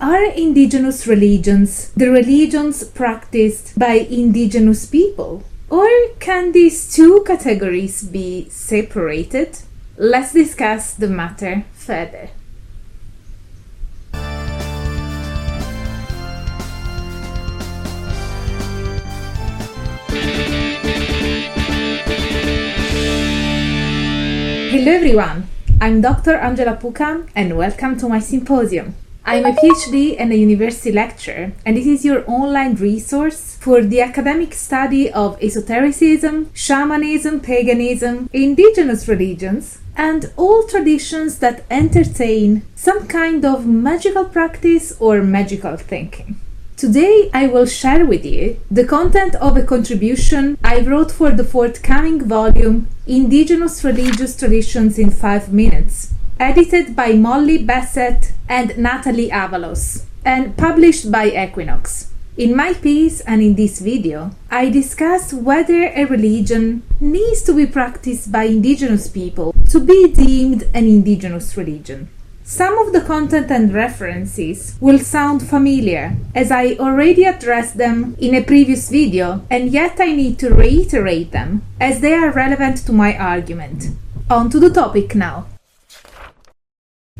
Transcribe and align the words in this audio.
Are 0.00 0.26
indigenous 0.26 1.08
religions 1.08 1.90
the 1.96 2.08
religions 2.08 2.84
practiced 2.84 3.76
by 3.76 3.94
indigenous 3.94 4.86
people? 4.86 5.42
Or 5.68 5.88
can 6.20 6.52
these 6.52 6.94
two 6.94 7.24
categories 7.26 8.04
be 8.04 8.48
separated? 8.48 9.58
Let's 9.96 10.32
discuss 10.32 10.94
the 10.94 11.08
matter 11.08 11.64
further. 11.72 12.30
Hello 24.70 24.92
everyone, 24.92 25.48
I'm 25.80 26.00
Dr. 26.00 26.36
Angela 26.36 26.76
Puca 26.76 27.28
and 27.34 27.56
welcome 27.56 27.98
to 27.98 28.08
my 28.08 28.20
symposium. 28.20 28.94
I'm 29.30 29.44
a 29.44 29.52
PhD 29.52 30.16
and 30.18 30.32
a 30.32 30.38
university 30.38 30.90
lecturer, 30.90 31.52
and 31.66 31.76
this 31.76 31.86
is 31.86 32.02
your 32.02 32.24
online 32.26 32.76
resource 32.76 33.58
for 33.60 33.82
the 33.82 34.00
academic 34.00 34.54
study 34.54 35.12
of 35.12 35.36
esotericism, 35.42 36.50
shamanism, 36.54 37.40
paganism, 37.40 38.30
indigenous 38.32 39.06
religions, 39.06 39.80
and 39.94 40.32
all 40.38 40.62
traditions 40.66 41.40
that 41.40 41.66
entertain 41.70 42.62
some 42.74 43.06
kind 43.06 43.44
of 43.44 43.66
magical 43.66 44.24
practice 44.24 44.96
or 44.98 45.20
magical 45.20 45.76
thinking. 45.76 46.40
Today, 46.78 47.28
I 47.34 47.48
will 47.48 47.66
share 47.66 48.06
with 48.06 48.24
you 48.24 48.58
the 48.70 48.86
content 48.86 49.34
of 49.34 49.58
a 49.58 49.62
contribution 49.62 50.56
I 50.64 50.80
wrote 50.80 51.12
for 51.12 51.32
the 51.32 51.44
forthcoming 51.44 52.26
volume 52.26 52.88
Indigenous 53.06 53.84
Religious 53.84 54.34
Traditions 54.34 54.98
in 54.98 55.10
5 55.10 55.52
Minutes, 55.52 56.14
edited 56.40 56.94
by 56.94 57.12
Molly 57.12 57.58
Bassett 57.58 58.32
and 58.48 58.76
Natalie 58.78 59.30
Avalos, 59.30 60.04
and 60.24 60.56
published 60.56 61.10
by 61.10 61.30
Equinox. 61.30 62.12
In 62.36 62.54
my 62.54 62.72
piece 62.72 63.20
and 63.22 63.42
in 63.42 63.56
this 63.56 63.80
video, 63.80 64.30
I 64.48 64.70
discuss 64.70 65.32
whether 65.32 65.88
a 65.88 66.04
religion 66.04 66.84
needs 67.00 67.42
to 67.42 67.52
be 67.52 67.66
practiced 67.66 68.30
by 68.30 68.44
indigenous 68.44 69.08
people 69.08 69.52
to 69.70 69.80
be 69.80 70.12
deemed 70.12 70.62
an 70.72 70.86
indigenous 70.86 71.56
religion. 71.56 72.08
Some 72.44 72.78
of 72.78 72.92
the 72.92 73.00
content 73.00 73.50
and 73.50 73.74
references 73.74 74.76
will 74.80 75.00
sound 75.00 75.46
familiar, 75.46 76.16
as 76.34 76.50
I 76.52 76.76
already 76.76 77.24
addressed 77.24 77.76
them 77.76 78.16
in 78.18 78.34
a 78.34 78.44
previous 78.44 78.88
video, 78.88 79.42
and 79.50 79.70
yet 79.70 80.00
I 80.00 80.12
need 80.12 80.38
to 80.38 80.54
reiterate 80.54 81.32
them, 81.32 81.62
as 81.80 82.00
they 82.00 82.14
are 82.14 82.30
relevant 82.30 82.78
to 82.86 82.92
my 82.92 83.18
argument. 83.18 83.88
On 84.30 84.48
to 84.48 84.60
the 84.60 84.70
topic 84.70 85.14
now. 85.14 85.46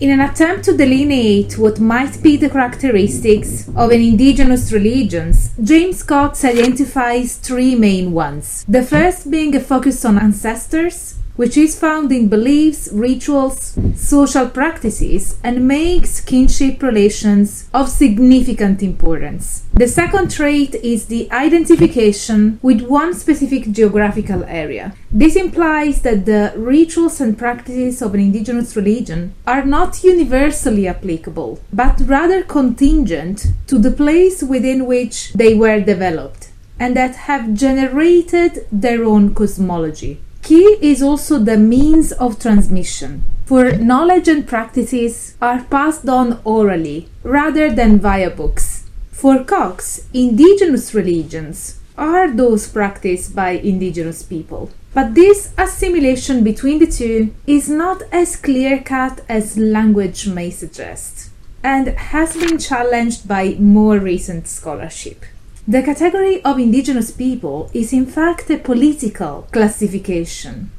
In 0.01 0.11
an 0.11 0.21
attempt 0.21 0.65
to 0.67 0.77
delineate 0.77 1.59
what 1.59 1.81
might 1.81 2.23
be 2.23 2.37
the 2.37 2.49
characteristics 2.49 3.67
of 3.75 3.91
an 3.91 4.01
indigenous 4.01 4.71
religions, 4.71 5.51
James 5.61 6.05
Cox 6.05 6.45
identifies 6.45 7.37
three 7.37 7.75
main 7.75 8.13
ones. 8.13 8.65
The 8.69 8.85
first 8.85 9.29
being 9.29 9.57
a 9.57 9.61
focus 9.61 10.05
on 10.05 10.17
ancestors, 10.17 11.18
which 11.39 11.57
is 11.57 11.79
found 11.79 12.11
in 12.11 12.29
beliefs, 12.29 12.89
rituals, 12.93 13.79
social 13.95 14.49
practices, 14.49 15.39
and 15.45 15.69
makes 15.69 16.21
kinship 16.21 16.83
relations 16.83 17.71
of 17.73 17.89
significant 17.89 18.83
importance. 18.83 19.63
The 19.73 19.87
second 19.87 20.33
trait 20.33 20.75
is 20.75 21.07
the 21.07 21.31
identification 21.31 22.59
with 22.61 22.81
one 22.81 23.15
specific 23.15 23.71
geographical 23.71 24.43
area. 24.49 24.97
This 25.13 25.37
implies 25.37 26.03
that 26.03 26.27
the 26.27 26.53
rituals 26.57 27.21
and 27.21 27.39
practices 27.39 28.03
of 28.03 28.15
an 28.15 28.21
indigenous 28.21 28.75
religion 28.75 29.33
are 29.47 29.65
not 29.65 30.03
universally 30.03 30.89
applicable, 30.89 31.61
but 31.73 32.01
rather 32.01 32.43
contingent 32.43 33.47
to 33.69 33.79
the 33.79 33.93
place 33.93 34.43
within 34.43 34.87
which 34.87 35.33
they 35.35 35.55
were 35.55 35.81
developed, 35.81 36.51
and 36.81 36.97
that 36.97 37.15
have 37.15 37.55
generated 37.55 38.67
their 38.73 39.05
own 39.05 39.37
cosmology. 39.37 40.21
Key 40.43 40.79
is 40.81 41.03
also 41.03 41.39
the 41.39 41.59
means 41.59 42.13
of 42.13 42.39
transmission, 42.39 43.25
for 43.45 43.73
knowledge 43.73 44.29
and 44.29 44.47
practices 44.47 45.37
are 45.41 45.65
passed 45.65 46.09
on 46.09 46.41
orally 46.45 47.09
rather 47.23 47.71
than 47.71 47.99
via 47.99 48.31
books. 48.31 48.85
For 49.11 49.45
Cox, 49.45 50.07
indigenous 50.15 50.95
religions 50.95 51.81
are 51.97 52.31
those 52.31 52.69
practiced 52.69 53.35
by 53.35 53.51
indigenous 53.51 54.23
people. 54.23 54.71
But 54.95 55.15
this 55.15 55.53
assimilation 55.59 56.45
between 56.45 56.79
the 56.79 56.87
two 56.87 57.35
is 57.47 57.69
not 57.69 58.03
as 58.11 58.37
clear 58.37 58.81
cut 58.81 59.21
as 59.29 59.59
language 59.59 60.27
may 60.27 60.51
suggest, 60.51 61.31
and 61.63 61.89
has 61.89 62.37
been 62.37 62.59
challenged 62.59 63.29
by 63.29 63.57
more 63.59 63.99
recent 63.99 64.49
scholarship. 64.49 65.25
The 65.71 65.83
category 65.83 66.43
of 66.45 66.59
indigenous 66.59 67.11
people 67.11 67.71
is 67.75 67.93
in 67.93 68.07
fact 68.07 68.49
a 68.49 68.57
political 68.57 69.47
classification 69.53 70.71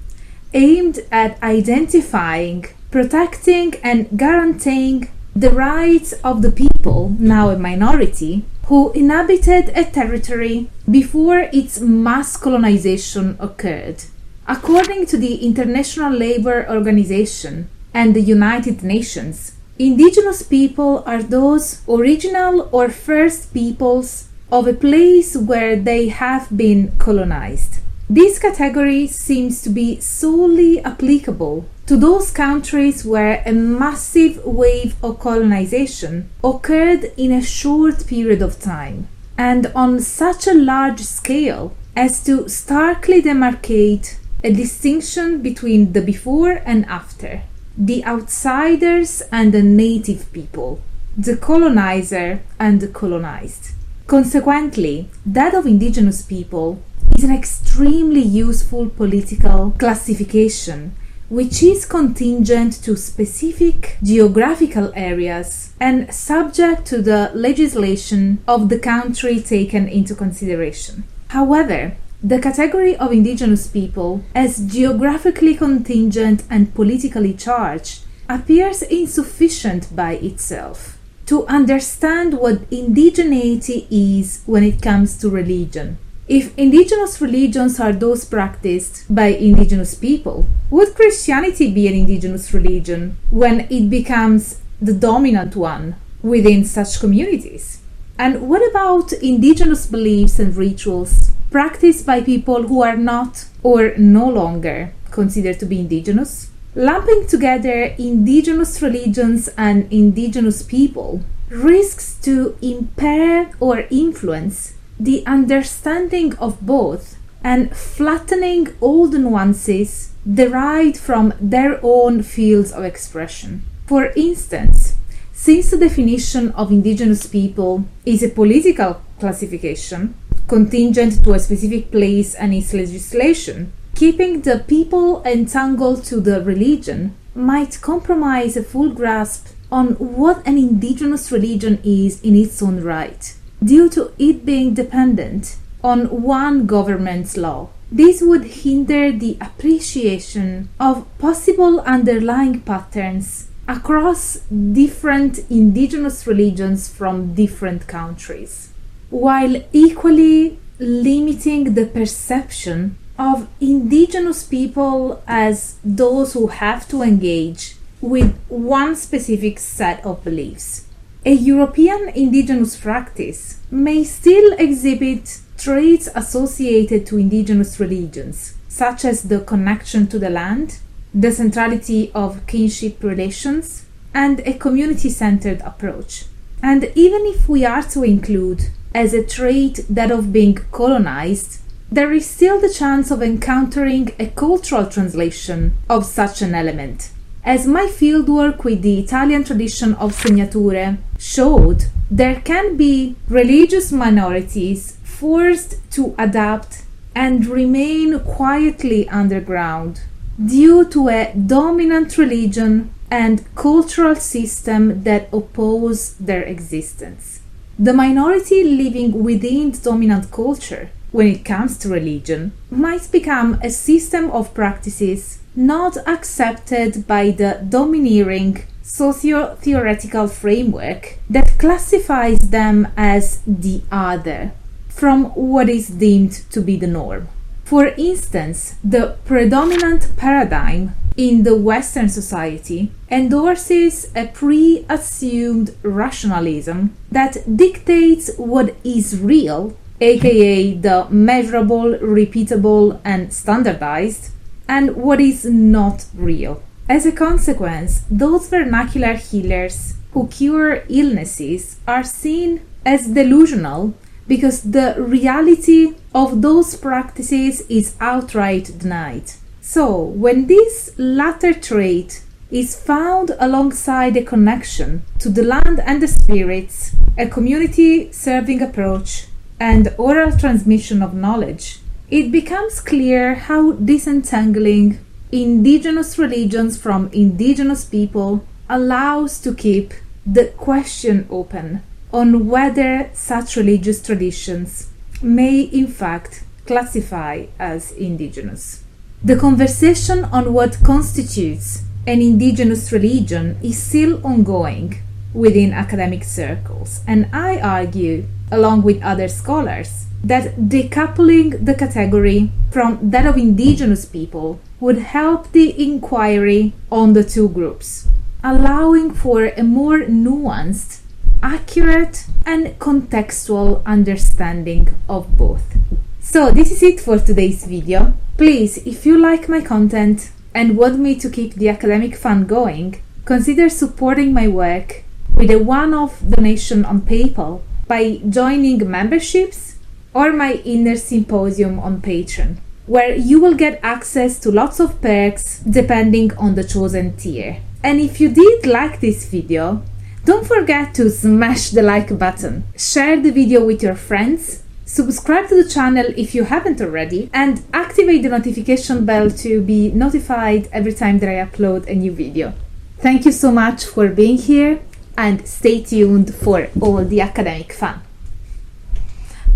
aimed 0.51 1.01
at 1.11 1.37
identifying, 1.43 2.65
protecting, 2.89 3.75
and 3.83 4.09
guaranteeing 4.17 5.09
the 5.35 5.51
rights 5.51 6.13
of 6.23 6.41
the 6.41 6.51
people, 6.51 7.15
now 7.19 7.51
a 7.51 7.59
minority, 7.59 8.45
who 8.65 8.91
inhabited 8.93 9.69
a 9.77 9.83
territory 9.83 10.71
before 10.89 11.41
its 11.53 11.79
mass 11.79 12.35
colonization 12.35 13.37
occurred. 13.39 14.05
According 14.47 15.05
to 15.05 15.17
the 15.17 15.45
International 15.45 16.11
Labour 16.11 16.67
Organization 16.67 17.69
and 17.93 18.15
the 18.15 18.21
United 18.21 18.81
Nations, 18.81 19.51
indigenous 19.77 20.41
people 20.41 21.03
are 21.05 21.21
those 21.21 21.83
original 21.87 22.67
or 22.71 22.89
first 22.89 23.53
peoples 23.53 24.28
of 24.51 24.67
a 24.67 24.73
place 24.73 25.35
where 25.35 25.75
they 25.75 26.07
have 26.07 26.55
been 26.55 26.91
colonized. 26.97 27.79
This 28.09 28.39
category 28.39 29.05
seems 29.05 29.61
to 29.61 29.69
be 29.69 29.99
solely 29.99 30.83
applicable 30.83 31.69
to 31.85 31.95
those 31.95 32.31
countries 32.31 33.05
where 33.05 33.43
a 33.45 33.51
massive 33.51 34.43
wave 34.45 34.95
of 35.03 35.19
colonization 35.19 36.29
occurred 36.43 37.11
in 37.17 37.31
a 37.31 37.43
short 37.43 38.07
period 38.07 38.41
of 38.41 38.59
time 38.59 39.07
and 39.37 39.67
on 39.75 39.99
such 39.99 40.47
a 40.47 40.53
large 40.53 41.01
scale 41.01 41.75
as 41.95 42.23
to 42.23 42.49
starkly 42.49 43.21
demarcate 43.21 44.17
a 44.43 44.51
distinction 44.53 45.41
between 45.41 45.93
the 45.93 46.01
before 46.01 46.61
and 46.65 46.85
after, 46.85 47.43
the 47.77 48.03
outsiders 48.05 49.21
and 49.31 49.53
the 49.53 49.61
native 49.61 50.31
people, 50.33 50.81
the 51.17 51.37
colonizer 51.37 52.41
and 52.59 52.81
the 52.81 52.87
colonized. 52.87 53.71
Consequently, 54.09 55.07
that 55.23 55.53
of 55.53 55.67
indigenous 55.67 56.23
people 56.23 56.81
is 57.15 57.23
an 57.23 57.31
extremely 57.31 58.21
useful 58.21 58.89
political 58.89 59.75
classification 59.77 60.95
which 61.29 61.61
is 61.61 61.85
contingent 61.85 62.73
to 62.81 62.95
specific 62.95 63.99
geographical 64.01 64.91
areas 64.95 65.73
and 65.79 66.11
subject 66.11 66.87
to 66.87 67.03
the 67.03 67.29
legislation 67.35 68.39
of 68.47 68.69
the 68.69 68.79
country 68.79 69.39
taken 69.39 69.87
into 69.87 70.15
consideration. 70.15 71.03
However, 71.27 71.95
the 72.23 72.39
category 72.39 72.95
of 72.95 73.11
indigenous 73.11 73.67
people 73.67 74.23
as 74.33 74.65
geographically 74.65 75.53
contingent 75.53 76.45
and 76.49 76.73
politically 76.73 77.35
charged 77.35 78.05
appears 78.27 78.81
insufficient 78.81 79.95
by 79.95 80.13
itself 80.13 80.98
to 81.29 81.45
understand 81.45 82.33
what 82.39 82.67
indigeneity 82.71 83.85
is 83.91 84.41
when 84.47 84.63
it 84.63 84.81
comes 84.81 85.15
to 85.15 85.29
religion. 85.29 85.99
If 86.27 86.57
indigenous 86.57 87.21
religions 87.21 87.79
are 87.79 87.93
those 87.93 88.25
practiced 88.25 89.05
by 89.13 89.27
indigenous 89.27 89.93
people, 89.93 90.47
would 90.71 90.95
Christianity 90.95 91.71
be 91.71 91.87
an 91.87 91.93
indigenous 91.93 92.51
religion 92.51 93.15
when 93.29 93.67
it 93.69 93.91
becomes 93.91 94.59
the 94.81 94.93
dominant 94.93 95.55
one 95.55 95.97
within 96.23 96.65
such 96.65 96.99
communities? 96.99 97.81
And 98.17 98.49
what 98.49 98.67
about 98.67 99.13
indigenous 99.13 99.85
beliefs 99.85 100.39
and 100.39 100.55
rituals 100.55 101.31
practiced 101.51 102.07
by 102.07 102.21
people 102.21 102.63
who 102.63 102.81
are 102.81 102.97
not 102.97 103.45
or 103.61 103.93
no 103.97 104.27
longer 104.27 104.93
considered 105.11 105.59
to 105.59 105.67
be 105.67 105.79
indigenous? 105.79 106.49
Lumping 106.75 107.25
together 107.25 107.95
indigenous 107.97 108.81
religions 108.81 109.49
and 109.57 109.91
indigenous 109.91 110.61
people 110.61 111.21
risks 111.49 112.13
to 112.21 112.55
impair 112.61 113.49
or 113.59 113.87
influence 113.89 114.75
the 114.99 115.25
understanding 115.25 116.35
of 116.35 116.61
both 116.61 117.17
and 117.43 117.75
flattening 117.75 118.67
all 118.81 119.07
nuances 119.07 120.13
derived 120.31 120.97
from 120.97 121.33
their 121.41 121.79
own 121.81 122.21
fields 122.21 122.71
of 122.71 122.83
expression. 122.83 123.63
For 123.87 124.11
instance, 124.15 124.95
since 125.33 125.71
the 125.71 125.77
definition 125.77 126.51
of 126.51 126.71
indigenous 126.71 127.25
people 127.25 127.85
is 128.05 128.21
a 128.21 128.29
political 128.29 129.01
classification 129.19 130.13
contingent 130.47 131.23
to 131.23 131.33
a 131.33 131.39
specific 131.39 131.91
place 131.91 132.35
and 132.35 132.53
its 132.53 132.73
legislation, 132.73 133.71
Keeping 133.99 134.43
the 134.43 134.63
people 134.65 135.21
entangled 135.25 136.05
to 136.05 136.21
the 136.21 136.41
religion 136.41 137.17
might 137.35 137.81
compromise 137.81 138.55
a 138.55 138.63
full 138.63 138.91
grasp 138.91 139.49
on 139.69 139.87
what 139.95 140.41
an 140.47 140.57
indigenous 140.57 141.33
religion 141.33 141.79
is 141.83 142.21
in 142.21 142.33
its 142.33 142.63
own 142.63 142.81
right, 142.81 143.35
due 143.61 143.89
to 143.89 144.13
it 144.17 144.45
being 144.45 144.73
dependent 144.73 145.57
on 145.83 146.23
one 146.23 146.65
government's 146.65 147.35
law. 147.35 147.71
This 147.91 148.21
would 148.21 148.45
hinder 148.45 149.11
the 149.11 149.37
appreciation 149.41 150.69
of 150.79 151.05
possible 151.17 151.81
underlying 151.81 152.61
patterns 152.61 153.49
across 153.67 154.37
different 154.47 155.39
indigenous 155.49 156.25
religions 156.25 156.87
from 156.87 157.35
different 157.35 157.85
countries, 157.87 158.69
while 159.09 159.61
equally 159.73 160.57
limiting 160.79 161.73
the 161.73 161.85
perception 161.85 162.95
of 163.19 163.49
indigenous 163.59 164.43
people 164.43 165.21
as 165.27 165.75
those 165.83 166.33
who 166.33 166.47
have 166.47 166.87
to 166.87 167.01
engage 167.01 167.75
with 168.01 168.33
one 168.47 168.95
specific 168.95 169.59
set 169.59 170.03
of 170.05 170.23
beliefs. 170.23 170.85
A 171.25 171.33
European 171.33 172.07
indigenous 172.15 172.77
practice 172.77 173.59
may 173.69 174.05
still 174.05 174.53
exhibit 174.53 175.41
traits 175.57 176.07
associated 176.15 177.05
to 177.05 177.17
indigenous 177.17 177.77
religions, 177.77 178.55
such 178.69 179.03
as 179.03 179.23
the 179.23 179.41
connection 179.41 180.07
to 180.07 180.17
the 180.17 180.29
land, 180.29 180.79
the 181.13 181.31
centrality 181.31 182.11
of 182.15 182.47
kinship 182.47 183.03
relations, 183.03 183.85
and 184.13 184.39
a 184.41 184.53
community 184.53 185.09
centered 185.09 185.59
approach. 185.61 186.23
And 186.63 186.89
even 186.95 187.25
if 187.25 187.49
we 187.49 187.65
are 187.65 187.83
to 187.83 188.03
include 188.03 188.69
as 188.95 189.13
a 189.13 189.25
trait 189.25 189.81
that 189.89 190.09
of 190.09 190.31
being 190.31 190.55
colonized, 190.71 191.59
there 191.91 192.11
is 192.11 192.29
still 192.29 192.59
the 192.61 192.69
chance 192.69 193.09
of 193.09 193.23
encountering 193.23 194.11
a 194.19 194.27
cultural 194.27 194.85
translation 194.85 195.73
of 195.89 196.05
such 196.05 196.41
an 196.41 196.53
element. 196.53 197.11
As 197.43 197.65
my 197.65 197.85
fieldwork 197.85 198.63
with 198.63 198.81
the 198.81 198.99
Italian 198.99 199.43
tradition 199.43 199.95
of 199.95 200.13
segnature 200.13 200.99
showed, 201.17 201.85
there 202.11 202.41
can 202.41 202.77
be 202.77 203.15
religious 203.27 203.91
minorities 203.91 204.97
forced 205.03 205.77
to 205.91 206.13
adapt 206.19 206.83
and 207.15 207.47
remain 207.47 208.19
quietly 208.19 209.09
underground 209.09 210.01
due 210.45 210.85
to 210.85 211.09
a 211.09 211.33
dominant 211.33 212.17
religion 212.17 212.93
and 213.11 213.43
cultural 213.55 214.15
system 214.15 215.03
that 215.03 215.27
oppose 215.33 216.13
their 216.13 216.43
existence. 216.43 217.41
The 217.77 217.93
minority 217.93 218.63
living 218.63 219.23
within 219.23 219.71
the 219.71 219.77
dominant 219.79 220.31
culture, 220.31 220.91
when 221.11 221.27
it 221.27 221.45
comes 221.45 221.77
to 221.77 221.89
religion, 221.89 222.51
might 222.69 223.11
become 223.11 223.59
a 223.63 223.69
system 223.69 224.29
of 224.31 224.53
practices 224.53 225.39
not 225.55 225.97
accepted 226.07 227.07
by 227.07 227.31
the 227.31 227.65
domineering 227.67 228.63
socio 228.81 229.55
theoretical 229.55 230.27
framework 230.27 231.17
that 231.29 231.57
classifies 231.59 232.39
them 232.39 232.87
as 232.97 233.41
the 233.45 233.81
other 233.91 234.51
from 234.87 235.25
what 235.35 235.69
is 235.69 235.87
deemed 235.87 236.33
to 236.51 236.61
be 236.61 236.75
the 236.75 236.87
norm. 236.87 237.27
For 237.63 237.87
instance, 237.97 238.75
the 238.83 239.17
predominant 239.25 240.17
paradigm 240.17 240.95
in 241.15 241.43
the 241.43 241.55
Western 241.55 242.09
society 242.09 242.91
endorses 243.11 244.11
a 244.15 244.27
pre 244.27 244.85
assumed 244.89 245.75
rationalism 245.83 246.95
that 247.11 247.57
dictates 247.57 248.31
what 248.37 248.75
is 248.83 249.19
real, 249.19 249.75
aka 250.01 250.73
the 250.73 251.07
measurable, 251.09 251.97
repeatable, 252.01 252.99
and 253.03 253.33
standardized, 253.33 254.31
and 254.67 254.95
what 254.95 255.19
is 255.19 255.45
not 255.45 256.05
real. 256.13 256.61
As 256.87 257.05
a 257.05 257.11
consequence, 257.11 258.03
those 258.09 258.49
vernacular 258.49 259.13
healers 259.13 259.95
who 260.11 260.27
cure 260.27 260.83
illnesses 260.89 261.79
are 261.87 262.03
seen 262.03 262.61
as 262.85 263.07
delusional 263.07 263.93
because 264.27 264.61
the 264.61 264.95
reality 264.97 265.95
of 266.13 266.41
those 266.41 266.75
practices 266.75 267.61
is 267.61 267.95
outright 267.99 268.77
denied. 268.77 269.31
So, 269.61 270.01
when 270.01 270.47
this 270.47 270.93
latter 270.97 271.53
trait 271.53 272.23
is 272.49 272.75
found 272.75 273.35
alongside 273.39 274.17
a 274.17 274.23
connection 274.23 275.03
to 275.19 275.29
the 275.29 275.43
land 275.43 275.79
and 275.85 276.01
the 276.01 276.07
spirits, 276.07 276.95
a 277.17 277.27
community 277.27 278.11
serving 278.11 278.61
approach, 278.61 279.27
and 279.59 279.93
oral 279.97 280.31
transmission 280.37 281.01
of 281.01 281.13
knowledge, 281.13 281.79
it 282.09 282.31
becomes 282.31 282.79
clear 282.79 283.35
how 283.35 283.73
disentangling 283.73 284.99
indigenous 285.31 286.17
religions 286.17 286.77
from 286.77 287.09
indigenous 287.13 287.85
people 287.85 288.45
allows 288.67 289.39
to 289.39 289.53
keep 289.53 289.93
the 290.25 290.45
question 290.57 291.27
open 291.29 291.81
on 292.11 292.47
whether 292.47 293.09
such 293.13 293.55
religious 293.55 294.01
traditions 294.01 294.89
may 295.21 295.61
in 295.61 295.87
fact 295.87 296.43
classify 296.65 297.45
as 297.59 297.91
indigenous. 297.91 298.83
The 299.23 299.35
conversation 299.35 300.23
on 300.25 300.53
what 300.53 300.77
constitutes 300.83 301.83
an 302.07 302.21
indigenous 302.21 302.91
religion 302.91 303.59
is 303.61 303.81
still 303.81 304.25
ongoing 304.25 305.01
within 305.33 305.73
academic 305.73 306.23
circles, 306.23 307.01
and 307.05 307.27
I 307.33 307.59
argue, 307.59 308.25
along 308.51 308.83
with 308.83 309.01
other 309.01 309.27
scholars, 309.27 310.05
that 310.23 310.55
decoupling 310.69 311.63
the 311.65 311.73
category 311.73 312.51
from 312.71 312.99
that 313.01 313.25
of 313.25 313.37
indigenous 313.37 314.05
people 314.05 314.59
would 314.79 314.97
help 314.97 315.51
the 315.51 315.81
inquiry 315.81 316.73
on 316.91 317.13
the 317.13 317.23
two 317.23 317.49
groups, 317.49 318.07
allowing 318.43 319.13
for 319.13 319.45
a 319.45 319.63
more 319.63 319.99
nuanced 319.99 321.01
accurate 321.41 322.25
and 322.45 322.67
contextual 322.79 323.83
understanding 323.85 324.89
of 325.07 325.37
both. 325.37 325.77
So 326.19 326.51
this 326.51 326.71
is 326.71 326.83
it 326.83 326.99
for 326.99 327.17
today's 327.17 327.65
video. 327.65 328.13
Please, 328.37 328.77
if 328.85 329.05
you 329.05 329.17
like 329.17 329.49
my 329.49 329.61
content 329.61 330.31
and 330.53 330.77
want 330.77 330.99
me 330.99 331.15
to 331.15 331.29
keep 331.29 331.55
the 331.55 331.69
academic 331.69 332.15
fun 332.15 332.45
going, 332.45 333.01
consider 333.25 333.69
supporting 333.69 334.33
my 334.33 334.47
work 334.47 335.03
with 335.35 335.49
a 335.51 335.59
one-off 335.59 336.21
donation 336.27 336.83
on 336.83 337.01
PayPal 337.01 337.61
by 337.89 338.21
joining 338.29 338.89
memberships 338.89 339.79
or 340.13 340.31
my 340.31 340.53
inner 340.63 340.95
symposium 340.95 341.79
on 341.79 341.99
Patreon, 342.01 342.57
where 342.85 343.15
you 343.15 343.41
will 343.41 343.55
get 343.55 343.79
access 343.81 344.37
to 344.39 344.51
lots 344.51 344.79
of 344.79 345.01
perks 345.01 345.59
depending 345.59 346.31
on 346.37 346.53
the 346.53 346.63
chosen 346.63 347.17
tier. 347.17 347.61
And 347.83 347.99
if 347.99 348.21
you 348.21 348.29
did 348.29 348.67
like 348.67 348.99
this 348.99 349.25
video, 349.25 349.81
don't 350.23 350.45
forget 350.45 350.93
to 350.95 351.09
smash 351.09 351.71
the 351.71 351.81
like 351.81 352.17
button, 352.19 352.63
share 352.77 353.19
the 353.19 353.31
video 353.31 353.65
with 353.65 353.81
your 353.81 353.95
friends, 353.95 354.61
subscribe 354.85 355.49
to 355.49 355.63
the 355.63 355.67
channel 355.67 356.05
if 356.15 356.35
you 356.35 356.43
haven't 356.43 356.79
already, 356.81 357.31
and 357.33 357.63
activate 357.73 358.21
the 358.21 358.29
notification 358.29 359.03
bell 359.03 359.31
to 359.31 359.61
be 359.63 359.89
notified 359.91 360.69
every 360.71 360.93
time 360.93 361.17
that 361.19 361.29
I 361.29 361.43
upload 361.43 361.87
a 361.87 361.95
new 361.95 362.11
video. 362.11 362.53
Thank 362.99 363.25
you 363.25 363.31
so 363.31 363.51
much 363.51 363.85
for 363.85 364.09
being 364.09 364.37
here 364.37 364.81
and 365.19 365.45
stay 365.45 365.81
tuned 365.83 366.33
for 366.33 366.69
all 366.79 367.03
the 367.03 367.19
academic 367.19 367.73
fun. 367.73 368.01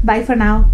Bye 0.04 0.22
for 0.22 0.36
now. 0.36 0.70